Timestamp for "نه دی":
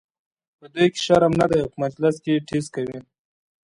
1.41-1.57